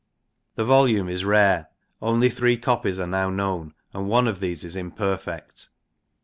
The 0.55 0.65
volume 0.65 1.07
is 1.07 1.23
rare; 1.23 1.67
only 2.01 2.31
three 2.31 2.57
copies 2.57 2.99
are 2.99 3.05
now 3.05 3.29
known, 3.29 3.75
and 3.93 4.09
one 4.09 4.27
of 4.27 4.39
these 4.39 4.63
is 4.63 4.75
imperfect. 4.75 5.69